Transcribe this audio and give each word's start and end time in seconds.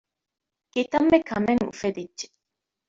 ކިތަންމެ 0.73 1.17
ކަމެއް 1.29 1.63
އުފެދިއްޖެ 1.67 2.25